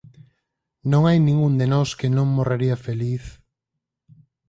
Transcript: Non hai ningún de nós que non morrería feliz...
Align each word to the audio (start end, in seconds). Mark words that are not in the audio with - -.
Non 0.91 1.01
hai 1.07 1.17
ningún 1.21 1.53
de 1.59 1.67
nós 1.73 1.89
que 1.99 2.07
non 2.15 2.27
morrería 2.37 2.77
feliz... 2.87 3.23